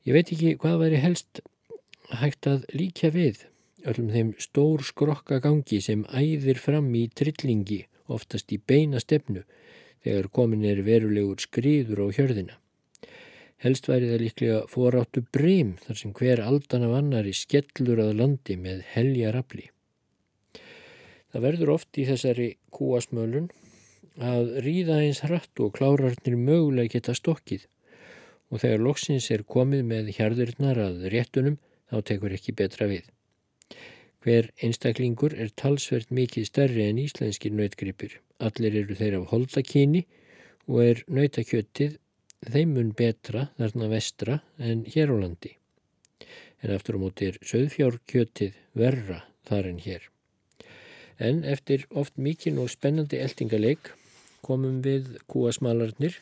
[0.05, 1.39] Ég veit ekki hvað væri helst
[2.11, 3.45] hægt að líka við
[3.87, 9.45] öllum þeim stór skrokka gangi sem æðir fram í trillingi oftast í beina stefnu
[10.05, 12.57] þegar komin er verulegur skriður á hjörðina.
[13.63, 18.57] Helst væri það líklega foráttu breym þar sem hver aldan af annari skellur að landi
[18.61, 19.69] með helja rafli.
[21.31, 23.49] Það verður oft í þessari kúasmölun
[24.21, 27.67] að ríða eins hratt og klárarnir mögulega geta stokkið
[28.51, 31.57] og þegar loksins er komið með hjarðurnar að réttunum
[31.91, 33.03] þá tekur ekki betra við.
[34.23, 38.21] Hver einstaklingur er talsvert mikið stærri en íslenskir nautgripir.
[38.39, 40.05] Allir eru þeir af holdakyni
[40.65, 41.99] og er nautakjöttið
[42.45, 45.57] þeimun betra þarna vestra en hér á landi.
[46.63, 50.09] En aftur á móti er söðfjárkjöttið verra þar en hér.
[51.19, 53.93] En eftir oft mikinn og spennandi eldingaleik
[54.45, 56.19] komum við kúasmalarnir,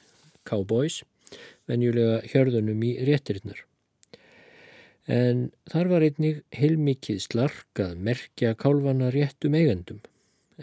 [0.47, 1.01] cowboys,
[1.69, 3.63] venjulega hjörðunum í réttirinnar.
[5.11, 9.99] En þar var einnig heilmikið slarkað merkja kálvana réttum eigendum.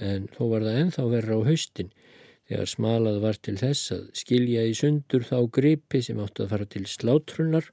[0.01, 1.91] En þó var það enþá verra á haustin
[2.49, 6.67] þegar smalað var til þess að skilja í sundur þá gripi sem átt að fara
[6.73, 7.69] til slátrunar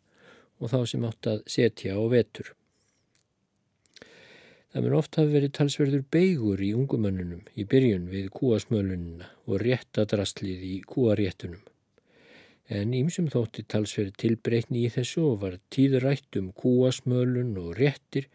[0.60, 2.52] og þá sem átt að setja á vetur.
[4.74, 10.66] Það mér oft hafi verið talsverður beigur í ungumönnunum í byrjun við kúasmölunina og réttadrastlið
[10.68, 11.62] í kúaréttunum.
[12.68, 18.28] En ímsum þótti talsverð tilbreytni í þessu og var tíðrætt um kúasmölun og réttir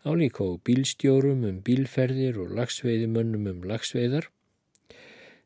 [0.00, 4.30] á líka á bílstjórum um bílferðir og lagsveiðimönnum um lagsveiðar.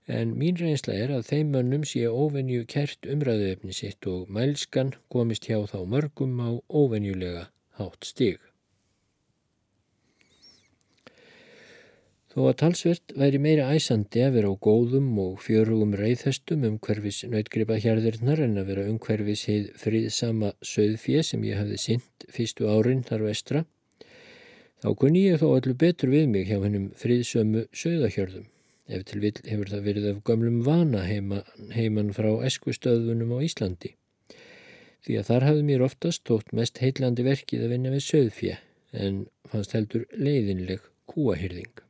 [0.07, 5.51] En mín reynsla er að þeim mönnum sé óvenju kert umræðuefni sitt og mælskan komist
[5.51, 7.49] hjá þá mörgum á óvenjulega
[7.83, 8.39] hátt stig.
[12.31, 17.25] Þó að talsvert væri meira æsandi að vera á góðum og fjörugum reyðhestum um hverfis
[17.27, 22.71] nautgripa hérðirnar en að vera um hverfis heið friðsama söðfjö sem ég hafði synt fyrstu
[22.71, 23.65] árin þar vestra,
[24.79, 28.47] þá kunni ég þó allir betur við mig hjá hennum friðsömu söðahjörðum.
[28.87, 31.43] Ef til vill hefur það verið af gamlum vana heima,
[31.75, 33.95] heiman frá eskustöðunum á Íslandi.
[35.03, 38.57] Því að þar hafði mér oftast tótt mest heillandi verkið að vinna við söðfjö
[38.95, 41.90] en fannst heldur leiðinleg kúahyrðing.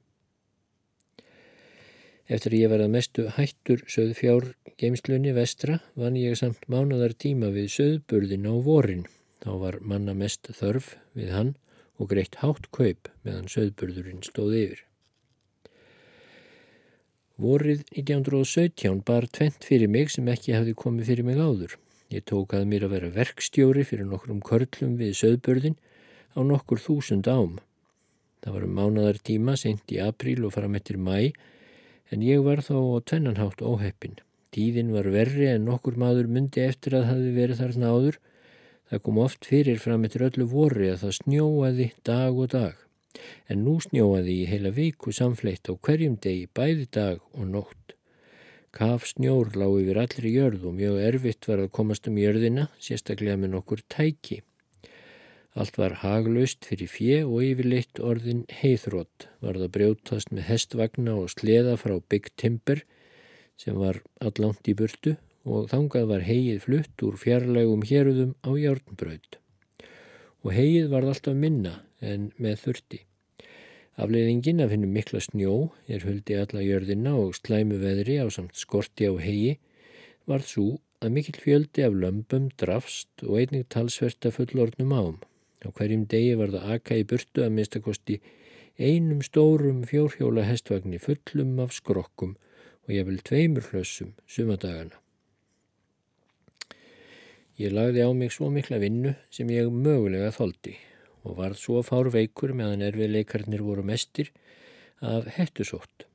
[2.31, 4.45] Eftir að ég verða mestu hættur söðfjár
[4.78, 9.03] geimslunni vestra vann ég samt mánadar tíma við söðburðin á vorin.
[9.43, 11.51] Þá var manna mest þörf við hann
[11.99, 14.87] og greitt hátt kaup meðan söðburðurinn stóð yfir.
[17.41, 21.78] Vorið 1917 bar tvent fyrir mig sem ekki hefði komið fyrir mig áður.
[22.14, 25.81] Ég tók að mér að vera verkstjóri fyrir nokkrum körlum við söðburðin
[26.39, 27.59] á nokkur þúsund ám.
[28.45, 31.33] Það var um mánadar tíma sent í apríl og fara mettir mæ
[32.11, 34.18] en ég var þá á tvennanhátt óheppin.
[34.50, 38.16] Tíðin var verri en nokkur maður myndi eftir að hafi verið þarna áður.
[38.90, 42.74] Það kom oft fyrir fram eftir öllu vorri að það snjóaði dag og dag.
[43.50, 47.94] En nú snjóaði í heila viku samfleitt á hverjum degi bæði dag og nótt.
[48.74, 53.38] Kaf snjór lág yfir allri jörð og mjög erfitt var að komast um jörðina, sérstaklega
[53.38, 54.42] með nokkur tæki.
[55.59, 61.32] Allt var haglaust fyrir fjö og yfirleitt orðin heiðrótt var það brjótast með hestvagna og
[61.32, 62.84] sleða frá Big Timber
[63.59, 69.40] sem var allangt í burtu og þangað var heið flutt úr fjarlægum héruðum á járnbraut.
[70.46, 73.01] Og heið var alltaf minna en með þurfti.
[74.01, 79.11] Afleiðingin af hennum mikla snjó er huldi alla jörðina og slæmu veðri á samt skorti
[79.11, 79.59] á heigi
[80.30, 85.18] var svo að mikill fjöldi af lömpum drafst og einnig talsverta fullornum ám.
[85.61, 88.20] Á hverjum degi var það aka í burtu að minnstakosti
[88.80, 92.36] einum stórum fjórhjóla hestvagni fullum af skrokkum
[92.86, 94.96] og ég vil tveimur hlössum sumadagana.
[97.61, 100.78] Ég lagði á mig svo mikla vinnu sem ég mögulega þóldi
[101.28, 104.30] og varð svo fár veikur meðan erfiðleikarnir voru mestir
[105.04, 106.06] af hettusótt.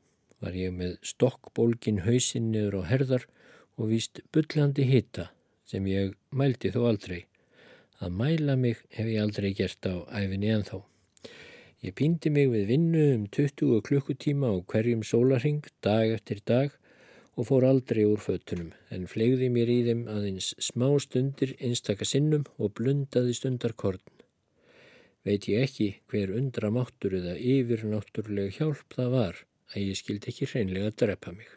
[0.42, 3.30] Var ég með stokkbólgin hausinn niður á herðar
[3.78, 5.30] og víst byllandi hitta
[5.70, 7.26] sem ég mældi þó aldrei.
[8.04, 10.82] Að mæla mig hef ég aldrei gert á æfinni enþá.
[11.86, 16.76] Ég pýndi mig við vinnu um 20 klukkutíma á hverjum sólarhing dag eftir dag
[17.36, 22.44] og fór aldrei úr föttunum en flegði mér í þeim aðeins smá stundir einstaka sinnum
[22.58, 24.04] og blundaði stundarkorn.
[25.26, 30.52] Veit ég ekki hver undra máttur eða yfirnáttúrulega hjálp það var að ég skildi ekki
[30.52, 31.48] hreinlega að drepa mig.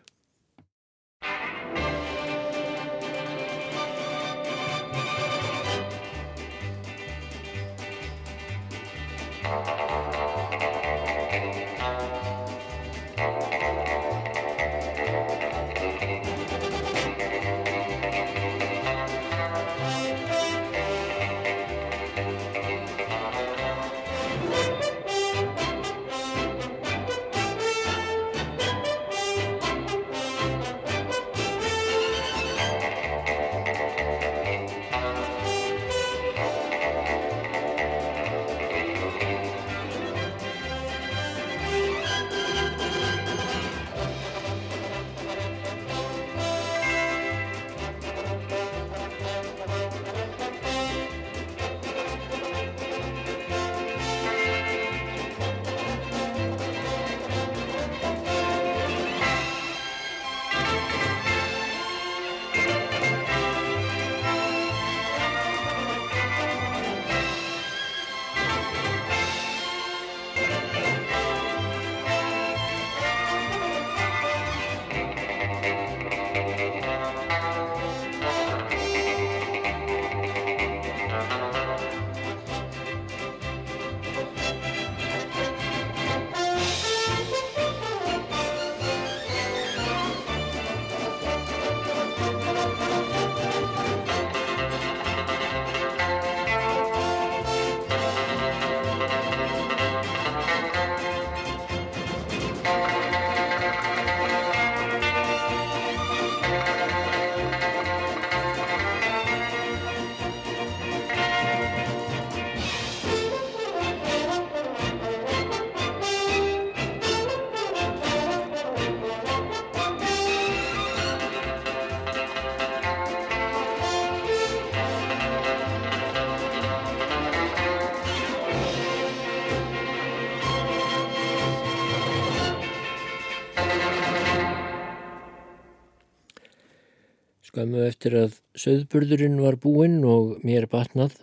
[137.58, 141.16] Skömmu eftir að söðburðurinn var búinn og mér batnað,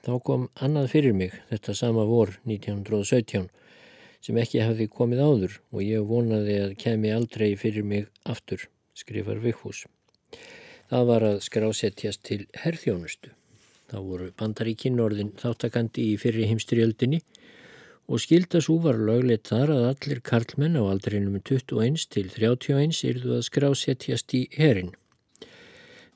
[0.00, 3.50] þá kom annað fyrir mig þetta sama vor 1917
[4.24, 8.64] sem ekki hafði komið áður og ég vonaði að kemi aldrei fyrir mig aftur,
[8.96, 9.82] skrifar Vikhús.
[10.88, 13.34] Það var að skrásetjast til herþjónustu.
[13.92, 17.20] Þá voru bandaríkinn orðin þáttakandi í fyrri heimstyrjöldinni
[18.08, 23.46] og skildasú var lögleitt þar að allir karlmenn á aldrinum 21 til 31 yrðu að
[23.52, 24.94] skrásetjast í herin.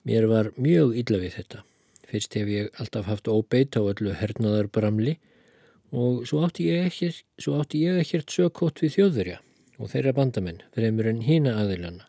[0.06, 1.62] Mér var mjög illa við þetta.
[2.06, 5.16] Fyrst hef ég alltaf haft óbeitt á öllu hernaðarbramli
[5.90, 7.24] og svo átti ég ekkert,
[7.98, 9.40] ekkert sökkótt við þjóðverja
[9.82, 12.06] og þeirra bandamenn fremur en hína aðilana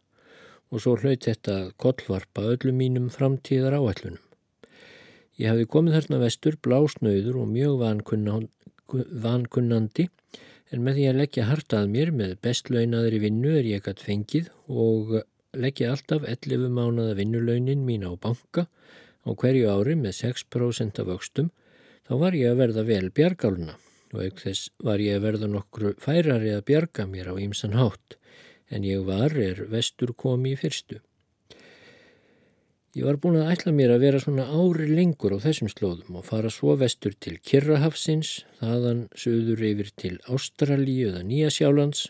[0.70, 4.22] og svo hlaut þetta kollvarpa öllum mínum framtíðar áætlunum.
[5.38, 7.74] Ég hafi komið þarna vestur blásnauður og mjög
[9.26, 10.08] vankunnandi
[10.74, 15.18] en með því að leggja hartað mér með bestlaunaðri vinnu er ég gætt fengið og
[15.64, 18.68] leggja alltaf 11 mánuða vinnulaunin mín á banka
[19.28, 21.52] á hverju ári með 6% af vöxtum,
[22.08, 23.76] þá var ég að verða vel bjargáluna
[24.14, 28.16] og auk þess var ég að verða nokkru færari að bjarga mér á ýmsan hátt,
[28.72, 31.02] en ég var er vestur komi í fyrstu.
[32.98, 36.26] Ég var búin að ætla mér að vera svona ári lengur á þessum slóðum og
[36.26, 42.08] fara svo vestur til Kirrahafsins, þaðan söður yfir til Ástralíu eða Nýjasjálands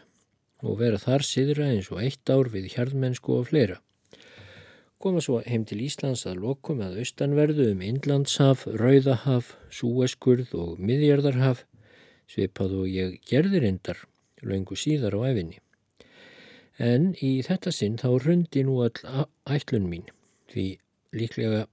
[0.63, 3.79] og vera þar siðra eins og eitt ár við hjarðmennsku og fleira.
[4.97, 11.67] Koma svo heim til Íslands að lokum að austanverðu um Indlandshaf, Rauðahaf, Súeskurð og Miðjarðarhaf
[12.27, 14.01] svipað og ég gerðir endar
[14.41, 15.59] laungu síðar á efinni.
[16.77, 20.09] En í þetta sinn þá rundi nú all ætlun mín
[20.51, 20.65] því
[21.17, 21.65] líklega,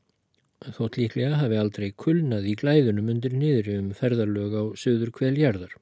[0.77, 5.77] þótt líklega hafi aldrei kulnað í glæðunum undir niður um ferðarlög á söður kveljarðar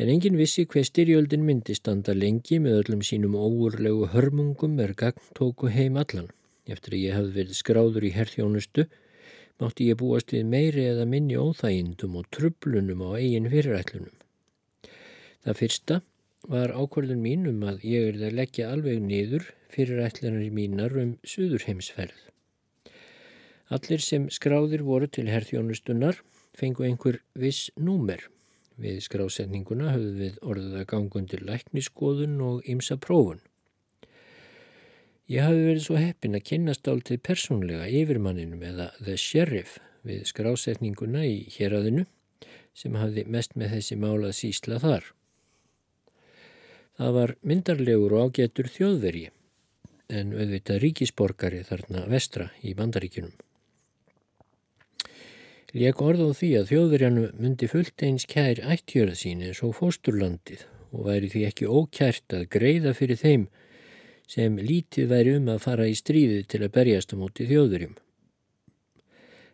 [0.00, 5.26] en engin vissi hver styrjöldin myndi standa lengi með öllum sínum óurlegu hörmungum er gagn
[5.36, 6.30] tóku heim allan.
[6.64, 8.86] Eftir að ég hafði verið skráður í herþjónustu
[9.60, 14.16] mátti ég búast við meiri eða minni óþægindum og trublunum á eigin fyrirætlunum.
[15.44, 16.00] Það fyrsta
[16.48, 22.16] var ákvörðun mín um að ég erði að leggja alveg niður fyrirætlunar mínar um suðurheimsferð.
[23.68, 26.24] Allir sem skráðir voru til herþjónustunar
[26.56, 28.30] fengu einhver viss númer
[28.80, 33.42] Við skrásetninguna höfðu við orðið að gangundir lækniskoðun og ymsa prófun.
[35.30, 39.76] Ég hafi verið svo heppin að kynast áltið persónlega yfirmanninum eða the sheriff
[40.06, 42.06] við skrásetninguna í héradinu
[42.74, 45.04] sem hafði mest með þessi málað sísla þar.
[46.96, 49.28] Það var myndarlegur og ágetur þjóðvergi
[50.10, 53.36] en auðvitað ríkisborgari þarna vestra í bandaríkunum.
[55.70, 60.64] Lék orð á því að þjóðverjanu myndi fullt eins kær ættjöra sín eins og fósturlandið
[60.90, 63.44] og væri því ekki ókært að greiða fyrir þeim
[64.30, 67.94] sem lítið væri um að fara í stríði til að berjast á móti þjóðverjum.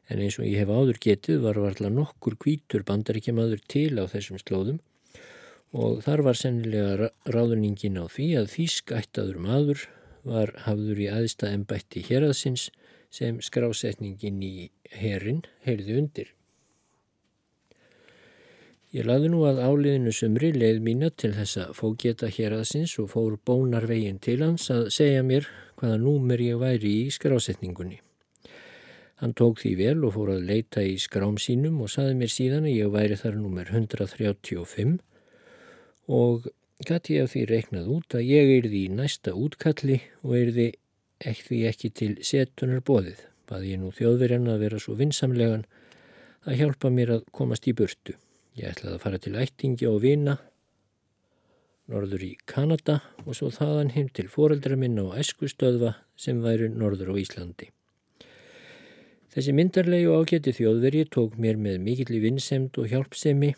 [0.08, 4.40] En eins og ég hef áður getið var varla nokkur kvítur bandaríkjamaður til á þessum
[4.40, 4.80] slóðum
[5.76, 9.84] og þar var sennilega ráðuningin á því að þýsk ættaður maður
[10.24, 12.70] var hafður í aðsta ennbætti héraðsins
[13.12, 16.32] sem skrásetningin í herin heyrði undir.
[18.94, 23.34] Ég laði nú að áliðinu sumri leið mína til þessa fókjeta hér aðsins og fór
[23.44, 27.98] bónarvegin til hans að segja mér hvaða númer ég væri í skrásetningunni.
[29.20, 32.68] Hann tók því vel og fór að leita í skrám sínum og saði mér síðan
[32.70, 34.98] að ég væri þar númer 135
[36.16, 36.48] og
[36.86, 40.70] gæti ég að því reiknað út að ég erði í næsta útkalli og erði
[41.20, 45.64] ekki, ekki til setunar bóðið baði ég nú þjóðverjan að vera svo vinsamlegan
[46.46, 48.16] að hjálpa mér að komast í burtu.
[48.56, 50.36] Ég ætlaði að fara til ættingi og vina
[51.90, 57.14] norður í Kanada og svo þaðan heim til foreldra minna og eskustöðva sem væri norður
[57.14, 57.70] á Íslandi.
[59.36, 63.52] Þessi myndarlegi og ágæti þjóðveri tók mér með mikill í vinsemd og hjálpsemi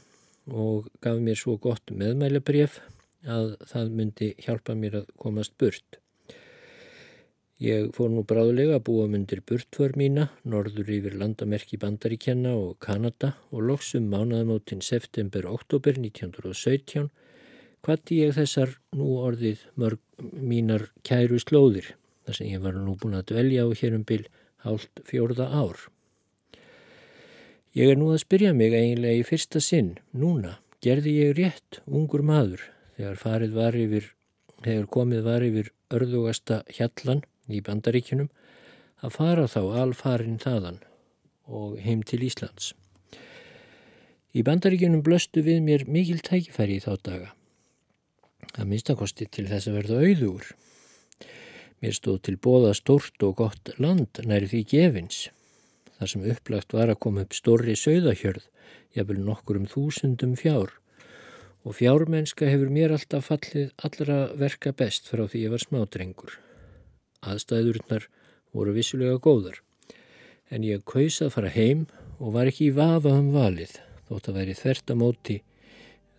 [0.50, 2.80] og gaf mér svo gott meðmælabref
[3.28, 6.00] að það myndi hjálpa mér að komast burt.
[7.58, 13.32] Ég fór nú bráðulega að búa myndir burtför mína, norður yfir landamerki Bandaríkjanna og Kanada
[13.50, 17.08] og loksum mánaðamótin september-oktober 1917
[17.82, 21.88] hvati ég þessar nú orðið mörg mínar kæru slóðir
[22.28, 24.20] þar sem ég var nú búin að dvelja á hérum bil
[24.62, 25.80] hálft fjórða ár.
[27.74, 32.22] Ég er nú að spyrja mig eiginlega í fyrsta sinn, núna, gerði ég rétt, ungur
[32.22, 32.62] maður,
[32.94, 34.06] þegar var yfir,
[34.62, 38.28] þegar komið var yfir örðugasta hjallan í bandaríkunum
[39.04, 40.82] að fara þá alfarin þaðan
[41.48, 42.74] og heim til Íslands.
[44.36, 47.30] Í bandaríkunum blöstu við mér mikil tækifæri í þá daga.
[48.52, 50.50] Það minnstakosti til þess að verða auður.
[51.78, 55.20] Mér stóð til bóða stort og gott land næri því gefins.
[55.98, 58.44] Þar sem upplagt var að koma upp stórri sögðahjörð,
[58.94, 60.74] jafnvel nokkur um þúsundum fjár.
[61.66, 66.36] Og fjármennska hefur mér alltaf fallið allra verka best frá því ég var smádrengur.
[67.26, 68.06] Aðstæðurnar
[68.54, 69.60] voru vissulega góðar.
[70.50, 71.86] En ég kaus að fara heim
[72.18, 73.76] og var ekki í vafa um valið,
[74.08, 75.38] þótt að væri þvert á móti,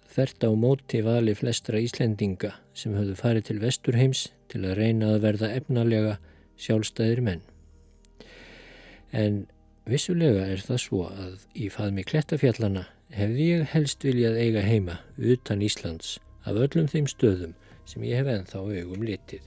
[0.09, 5.23] þvert á móti vali flestra Íslendinga sem höfðu farið til Vesturheims til að reyna að
[5.25, 6.17] verða efnalega
[6.59, 7.43] sjálfstæðir menn.
[9.11, 9.45] En
[9.89, 15.63] vissulega er það svo að í faðmi klettafjallana hefði ég helst viljað eiga heima utan
[15.65, 17.55] Íslands af öllum þeim stöðum
[17.89, 19.41] sem ég hef enþá augum litið.